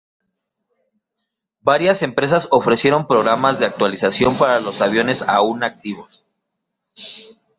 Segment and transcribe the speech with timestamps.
[1.61, 6.25] Varias empresas ofrecieron programas de actualización para los aviones aún activos.